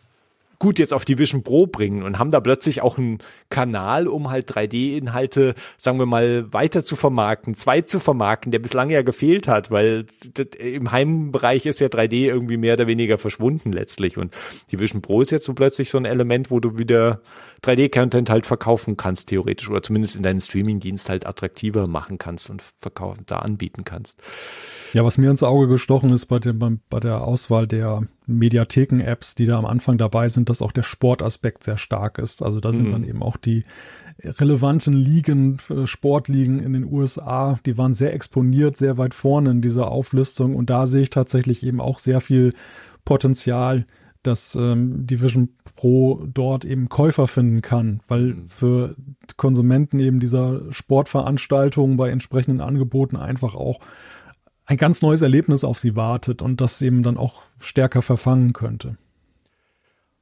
[0.59, 3.19] gut jetzt auf die Vision Pro bringen und haben da plötzlich auch einen
[3.49, 8.89] Kanal, um halt 3D-Inhalte, sagen wir mal, weiter zu vermarkten, zwei zu vermarkten, der bislang
[8.89, 10.05] ja gefehlt hat, weil
[10.59, 14.17] im Heimbereich ist ja 3D irgendwie mehr oder weniger verschwunden letztlich.
[14.17, 14.35] Und
[14.71, 17.21] die Vision Pro ist jetzt so plötzlich so ein Element, wo du wieder
[17.63, 22.61] 3D-Content halt verkaufen kannst, theoretisch, oder zumindest in deinen Streaming-Dienst halt attraktiver machen kannst und
[22.61, 24.21] verkaufen, da anbieten kannst.
[24.93, 29.45] Ja, was mir ins Auge gestochen ist bei, dem, bei der Auswahl der Mediatheken-Apps, die
[29.45, 32.41] da am Anfang dabei sind, dass auch der Sportaspekt sehr stark ist.
[32.41, 32.91] Also da sind mhm.
[32.91, 33.63] dann eben auch die
[34.23, 39.61] relevanten Ligen, äh, Sportligen in den USA, die waren sehr exponiert, sehr weit vorne in
[39.61, 40.55] dieser Auflistung.
[40.55, 42.53] Und da sehe ich tatsächlich eben auch sehr viel
[43.05, 43.85] Potenzial,
[44.23, 48.49] dass ähm, die Vision Pro dort eben Käufer finden kann, weil mhm.
[48.49, 48.95] für
[49.37, 53.79] Konsumenten eben dieser Sportveranstaltungen bei entsprechenden Angeboten einfach auch
[54.65, 58.97] ein ganz neues Erlebnis auf sie wartet und das eben dann auch stärker verfangen könnte.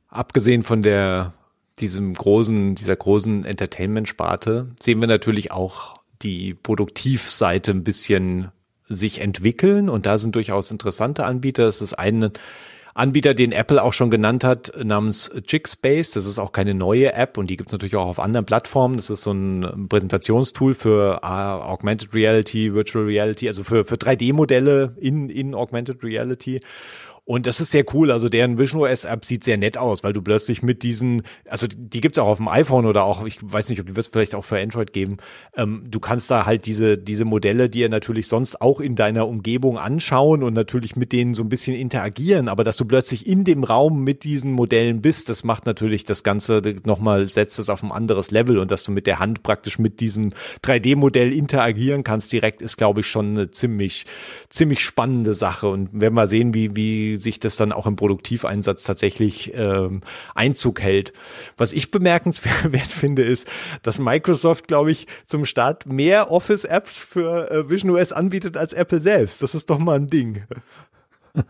[0.10, 1.34] Abgesehen von der
[1.80, 8.52] diesem großen, dieser großen Entertainment-Sparte sehen wir natürlich auch die Produktivseite ein bisschen
[8.88, 11.66] sich entwickeln und da sind durchaus interessante Anbieter.
[11.66, 12.32] Es ist ein
[12.98, 16.12] Anbieter, den Apple auch schon genannt hat, namens Chickspace.
[16.12, 18.96] Das ist auch keine neue App und die gibt es natürlich auch auf anderen Plattformen.
[18.96, 24.96] Das ist so ein Präsentationstool für uh, Augmented Reality, Virtual Reality, also für, für 3D-Modelle
[25.00, 26.60] in, in Augmented Reality.
[27.28, 28.10] Und das ist sehr cool.
[28.10, 31.68] Also deren Vision OS App sieht sehr nett aus, weil du plötzlich mit diesen, also
[31.68, 34.34] die gibt's auch auf dem iPhone oder auch, ich weiß nicht, ob die wird vielleicht
[34.34, 35.18] auch für Android geben.
[35.54, 39.78] Ähm, du kannst da halt diese, diese Modelle dir natürlich sonst auch in deiner Umgebung
[39.78, 42.48] anschauen und natürlich mit denen so ein bisschen interagieren.
[42.48, 46.24] Aber dass du plötzlich in dem Raum mit diesen Modellen bist, das macht natürlich das
[46.24, 49.80] Ganze nochmal, setzt es auf ein anderes Level und dass du mit der Hand praktisch
[49.80, 50.32] mit diesem
[50.64, 54.06] 3D-Modell interagieren kannst direkt, ist glaube ich schon eine ziemlich,
[54.48, 55.68] ziemlich spannende Sache.
[55.68, 60.02] Und wenn wir sehen, wie, wie sich das dann auch im Produktiveinsatz tatsächlich ähm,
[60.36, 61.14] Einzug hält.
[61.58, 63.48] Was ich bemerkenswert finde, ist,
[63.84, 69.00] dass Microsoft, glaube ich, zum Start mehr Office-Apps für äh, Vision OS anbietet als Apple
[69.00, 69.42] selbst.
[69.42, 70.44] Das ist doch mal ein Ding.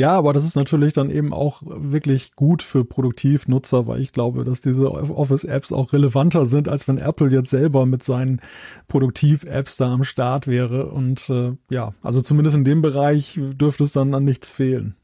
[0.00, 4.44] Ja, aber das ist natürlich dann eben auch wirklich gut für Produktivnutzer, weil ich glaube,
[4.44, 8.40] dass diese Office-Apps auch relevanter sind, als wenn Apple jetzt selber mit seinen
[8.88, 10.86] Produktiv-Apps da am Start wäre.
[10.86, 14.96] Und äh, ja, also zumindest in dem Bereich dürfte es dann an nichts fehlen.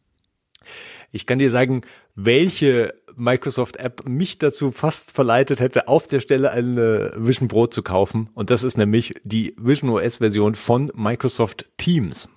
[1.12, 1.82] Ich kann dir sagen,
[2.14, 8.30] welche Microsoft-App mich dazu fast verleitet hätte, auf der Stelle eine Vision Pro zu kaufen.
[8.32, 12.30] Und das ist nämlich die Vision OS-Version von Microsoft Teams.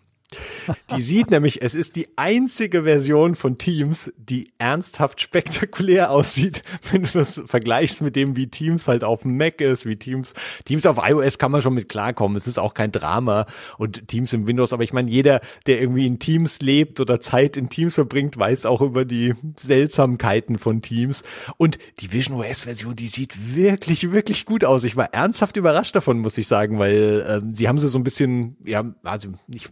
[0.95, 6.61] Die sieht nämlich, es ist die einzige Version von Teams, die ernsthaft spektakulär aussieht,
[6.91, 10.33] wenn du das vergleichst mit dem, wie Teams halt auf dem Mac ist, wie Teams,
[10.65, 12.37] Teams auf iOS kann man schon mit klarkommen.
[12.37, 16.05] Es ist auch kein Drama und Teams im Windows, aber ich meine, jeder, der irgendwie
[16.05, 21.23] in Teams lebt oder Zeit in Teams verbringt, weiß auch über die Seltsamkeiten von Teams
[21.57, 24.83] und die Vision OS Version, die sieht wirklich, wirklich gut aus.
[24.83, 28.03] Ich war ernsthaft überrascht davon, muss ich sagen, weil ähm, sie haben sie so ein
[28.03, 29.71] bisschen, ja, also nicht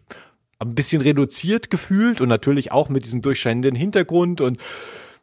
[0.60, 4.58] ein bisschen reduziert gefühlt und natürlich auch mit diesem durchscheinenden Hintergrund und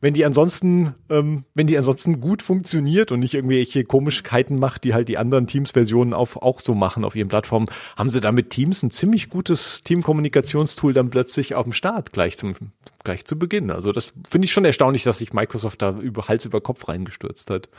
[0.05, 4.93] wenn die ansonsten, ähm, wenn die ansonsten gut funktioniert und nicht irgendwelche Komischkeiten macht, die
[4.93, 8.83] halt die anderen Teams-Versionen auch, auch so machen auf ihren Plattformen, haben sie damit Teams
[8.83, 12.53] ein ziemlich gutes Teamkommunikationstool dann plötzlich auf dem Start gleich zum,
[13.03, 13.71] gleich zu Beginn.
[13.71, 17.49] Also das finde ich schon erstaunlich, dass sich Microsoft da über Hals über Kopf reingestürzt
[17.49, 17.71] hat.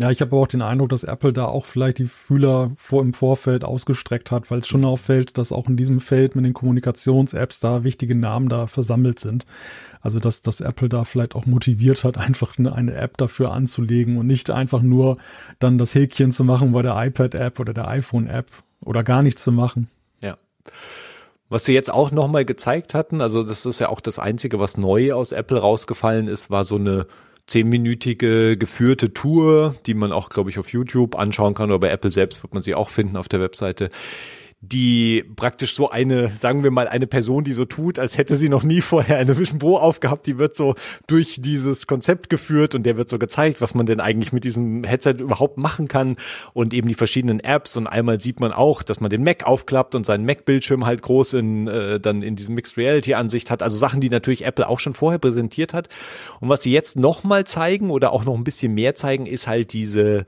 [0.00, 3.12] Ja, ich habe auch den Eindruck, dass Apple da auch vielleicht die Fühler vor im
[3.12, 7.60] Vorfeld ausgestreckt hat, weil es schon auffällt, dass auch in diesem Feld mit den Kommunikations-Apps
[7.60, 9.44] da wichtige Namen da versammelt sind.
[10.00, 14.16] Also dass, dass Apple da vielleicht auch motiviert hat, einfach eine, eine App dafür anzulegen
[14.16, 15.18] und nicht einfach nur
[15.58, 18.46] dann das Häkchen zu machen bei der iPad-App oder der iPhone-App
[18.80, 19.90] oder gar nichts zu machen.
[20.22, 20.38] Ja.
[21.50, 24.78] Was sie jetzt auch nochmal gezeigt hatten, also das ist ja auch das Einzige, was
[24.78, 27.06] neu aus Apple rausgefallen ist, war so eine
[27.50, 32.12] zehnminütige geführte Tour, die man auch, glaube ich, auf YouTube anschauen kann oder bei Apple
[32.12, 33.90] selbst wird man sie auch finden auf der Webseite
[34.62, 38.50] die praktisch so eine, sagen wir mal, eine Person, die so tut, als hätte sie
[38.50, 40.74] noch nie vorher eine Vision Pro aufgehabt, die wird so
[41.06, 44.84] durch dieses Konzept geführt und der wird so gezeigt, was man denn eigentlich mit diesem
[44.84, 46.16] Headset überhaupt machen kann.
[46.52, 47.78] Und eben die verschiedenen Apps.
[47.78, 51.34] Und einmal sieht man auch, dass man den Mac aufklappt und seinen Mac-Bildschirm halt groß
[51.34, 54.78] in äh, dann in diesem Mixed Reality Ansicht hat, also Sachen, die natürlich Apple auch
[54.78, 55.88] schon vorher präsentiert hat.
[56.40, 59.72] Und was sie jetzt nochmal zeigen oder auch noch ein bisschen mehr zeigen, ist halt
[59.72, 60.26] diese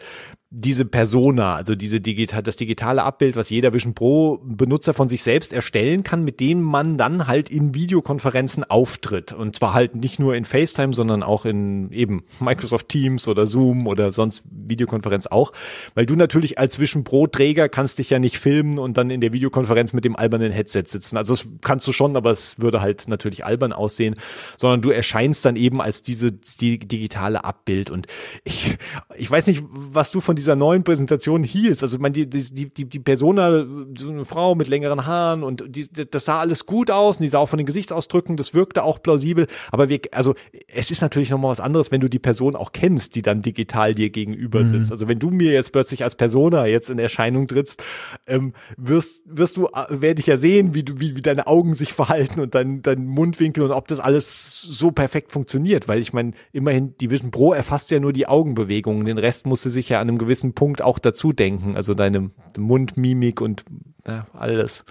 [0.54, 5.22] diese Persona, also diese digital, das digitale Abbild, was jeder Vision Pro Benutzer von sich
[5.22, 9.32] selbst erstellen kann, mit dem man dann halt in Videokonferenzen auftritt.
[9.32, 13.86] Und zwar halt nicht nur in FaceTime, sondern auch in eben Microsoft Teams oder Zoom
[13.86, 15.52] oder sonst Videokonferenz auch.
[15.94, 19.22] Weil du natürlich als Vision Pro Träger kannst dich ja nicht filmen und dann in
[19.22, 21.16] der Videokonferenz mit dem albernen Headset sitzen.
[21.16, 24.16] Also das kannst du schon, aber es würde halt natürlich albern aussehen,
[24.58, 27.88] sondern du erscheinst dann eben als diese die digitale Abbild.
[27.88, 28.06] Und
[28.44, 28.76] ich,
[29.16, 31.83] ich weiß nicht, was du von dieser neuen Präsentation hielt.
[31.83, 33.64] Also meine, die, die, die, die Persona,
[33.96, 37.28] so eine Frau mit längeren Haaren und die, das sah alles gut aus und die
[37.28, 39.46] sah auch von den Gesichtsausdrücken, das wirkte auch plausibel.
[39.70, 40.35] Aber wir, also
[40.66, 43.94] es ist natürlich nochmal was anderes, wenn du die Person auch kennst, die dann digital
[43.94, 44.90] dir gegenüber sitzt.
[44.90, 44.92] Mhm.
[44.92, 47.83] Also wenn du mir jetzt plötzlich als Persona jetzt in Erscheinung trittst,
[48.26, 51.74] ähm, wirst, wirst du, äh, werde ich ja sehen, wie du, wie, wie deine Augen
[51.74, 55.87] sich verhalten und dein, dein Mundwinkel und ob das alles so perfekt funktioniert.
[55.87, 59.05] Weil ich meine, immerhin, die Vision Pro erfasst ja nur die Augenbewegungen.
[59.05, 61.76] Den Rest musste sich ja an einem gewissen gewissen Punkt auch dazu denken.
[61.76, 63.64] Also deine Mundmimik und
[64.06, 64.86] ja, alles.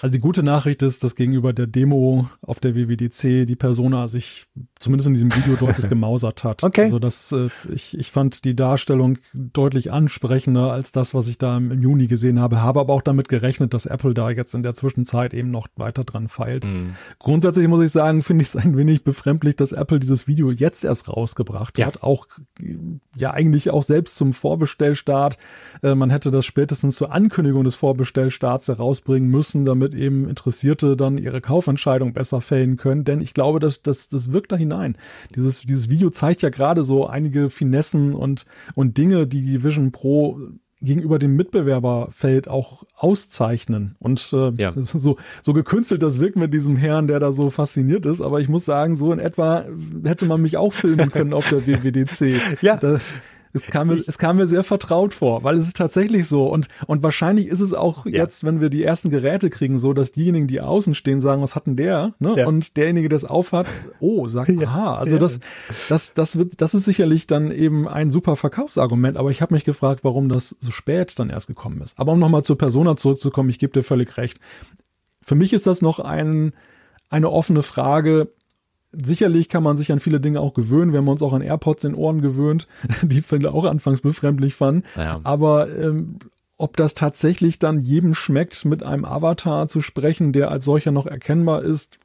[0.00, 4.46] Also die gute Nachricht ist, dass gegenüber der Demo auf der WWDC die Persona sich
[4.78, 6.62] zumindest in diesem Video deutlich gemausert hat.
[6.62, 6.84] Okay.
[6.84, 11.56] Also das, äh, ich, ich fand die Darstellung deutlich ansprechender als das, was ich da
[11.56, 14.62] im, im, Juni gesehen habe, habe aber auch damit gerechnet, dass Apple da jetzt in
[14.62, 16.64] der Zwischenzeit eben noch weiter dran feilt.
[16.64, 16.94] Mhm.
[17.18, 20.84] Grundsätzlich muss ich sagen, finde ich es ein wenig befremdlich, dass Apple dieses Video jetzt
[20.84, 21.86] erst rausgebracht ja.
[21.86, 22.02] hat.
[22.02, 22.26] Auch
[23.16, 25.38] ja eigentlich auch selbst zum Vorbestellstart.
[25.82, 31.18] Äh, man hätte das spätestens zur Ankündigung des Vorbestellstarts herausbringen müssen, damit eben Interessierte dann
[31.18, 33.04] ihre Kaufentscheidung besser fällen können.
[33.04, 34.96] Denn ich glaube, dass das, das wirkt dahin hinein.
[35.34, 39.92] Dieses, dieses Video zeigt ja gerade so einige Finessen und, und Dinge, die die Vision
[39.92, 40.38] Pro
[40.80, 43.96] gegenüber dem Mitbewerberfeld auch auszeichnen.
[43.98, 44.72] Und äh, ja.
[44.76, 48.20] so, so gekünstelt das wirkt mit diesem Herrn, der da so fasziniert ist.
[48.20, 49.64] Aber ich muss sagen, so in etwa
[50.04, 52.62] hätte man mich auch filmen können auf der WWDC.
[52.62, 52.76] Ja.
[52.76, 53.00] Da,
[53.52, 56.46] es kam, mir, es kam mir sehr vertraut vor, weil es ist tatsächlich so.
[56.46, 58.12] Und, und wahrscheinlich ist es auch ja.
[58.12, 61.56] jetzt, wenn wir die ersten Geräte kriegen, so, dass diejenigen, die außen stehen, sagen, was
[61.56, 62.14] hat denn der?
[62.18, 62.34] Ne?
[62.36, 62.46] Ja.
[62.46, 63.66] Und derjenige, der es aufhat,
[64.00, 64.68] oh, sagt, ja.
[64.68, 64.94] aha.
[64.96, 65.40] Also das,
[65.88, 69.16] das, das wird, das ist sicherlich dann eben ein super Verkaufsargument.
[69.16, 71.98] Aber ich habe mich gefragt, warum das so spät dann erst gekommen ist.
[71.98, 74.38] Aber um nochmal zur Persona zurückzukommen, ich gebe dir völlig recht.
[75.22, 76.52] Für mich ist das noch ein,
[77.10, 78.28] eine offene Frage,
[78.92, 80.92] Sicherlich kann man sich an viele Dinge auch gewöhnen.
[80.92, 82.68] Wir haben uns auch an AirPods in Ohren gewöhnt,
[83.02, 84.84] die viele auch anfangs befremdlich fanden.
[84.96, 85.20] Ja.
[85.24, 86.18] Aber ähm,
[86.56, 91.06] ob das tatsächlich dann jedem schmeckt, mit einem Avatar zu sprechen, der als solcher noch
[91.06, 91.98] erkennbar ist,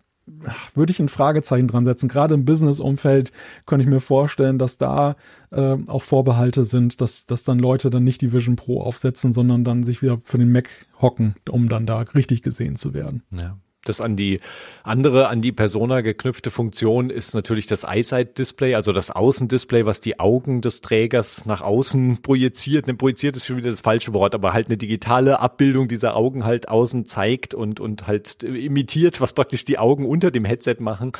[0.73, 2.07] würde ich ein Fragezeichen dran setzen.
[2.07, 3.31] Gerade im Business-Umfeld
[3.65, 5.15] könnte ich mir vorstellen, dass da
[5.51, 9.63] äh, auch Vorbehalte sind, dass, dass dann Leute dann nicht die Vision Pro aufsetzen, sondern
[9.63, 10.69] dann sich wieder für den Mac
[11.01, 13.23] hocken, um dann da richtig gesehen zu werden.
[13.31, 13.57] Ja.
[13.85, 14.39] Das an die
[14.83, 20.19] andere, an die Persona geknüpfte Funktion ist natürlich das Eyesight-Display, also das Außendisplay, was die
[20.19, 22.87] Augen des Trägers nach außen projiziert.
[22.87, 26.45] Ne, projiziert ist schon wieder das falsche Wort, aber halt eine digitale Abbildung dieser Augen
[26.45, 31.11] halt außen zeigt und, und halt imitiert, was praktisch die Augen unter dem Headset machen,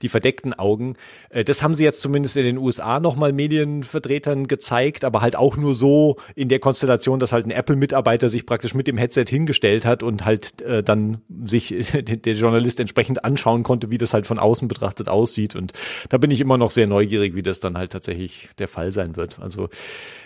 [0.00, 0.94] die verdeckten Augen.
[1.28, 5.56] Äh, das haben sie jetzt zumindest in den USA nochmal Medienvertretern gezeigt, aber halt auch
[5.56, 9.84] nur so in der Konstellation, dass halt ein Apple-Mitarbeiter sich praktisch mit dem Headset hingestellt
[9.84, 11.74] hat und halt äh, dann sich
[12.06, 15.56] der Journalist entsprechend anschauen konnte, wie das halt von außen betrachtet aussieht.
[15.56, 15.72] Und
[16.08, 19.16] da bin ich immer noch sehr neugierig, wie das dann halt tatsächlich der Fall sein
[19.16, 19.38] wird.
[19.40, 19.68] Also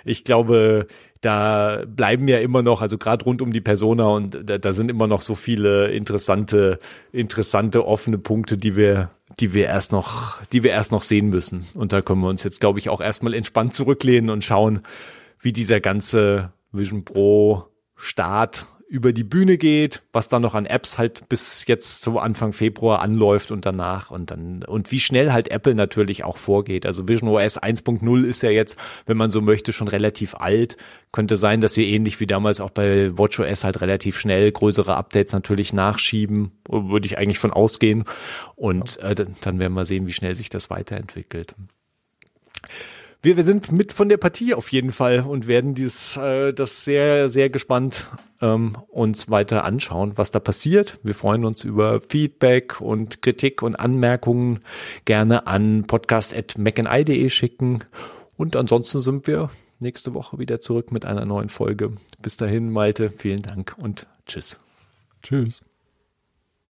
[0.05, 0.87] ich glaube,
[1.21, 4.91] da bleiben ja immer noch, also gerade rund um die Persona und da, da sind
[4.91, 6.79] immer noch so viele interessante,
[7.13, 11.67] interessante offene Punkte, die wir, die wir erst noch, die wir erst noch sehen müssen.
[11.75, 14.81] Und da können wir uns jetzt, glaube ich, auch erstmal entspannt zurücklehnen und schauen,
[15.41, 17.67] wie dieser ganze Vision Pro
[17.97, 22.53] Start über die Bühne geht, was dann noch an Apps halt bis jetzt zu Anfang
[22.53, 26.85] Februar anläuft und danach und dann und wie schnell halt Apple natürlich auch vorgeht.
[26.85, 28.77] Also Vision OS 1.0 ist ja jetzt,
[29.07, 30.77] wenn man so möchte, schon relativ alt.
[31.13, 35.33] Könnte sein, dass sie ähnlich wie damals auch bei WatchOS halt relativ schnell größere Updates
[35.33, 38.05] natürlich nachschieben, würde ich eigentlich von ausgehen.
[38.57, 41.55] Und äh, dann werden wir sehen, wie schnell sich das weiterentwickelt.
[43.23, 46.85] Wir, wir sind mit von der Partie auf jeden Fall und werden dies, äh, das
[46.85, 48.09] sehr, sehr gespannt
[48.41, 50.99] ähm, uns weiter anschauen, was da passiert.
[51.03, 54.61] Wir freuen uns über Feedback und Kritik und Anmerkungen
[55.05, 57.85] gerne an podcast.mcandI.de schicken.
[58.37, 61.93] Und ansonsten sind wir nächste Woche wieder zurück mit einer neuen Folge.
[62.23, 64.59] Bis dahin, Malte, vielen Dank und tschüss.
[65.23, 65.63] Tschüss.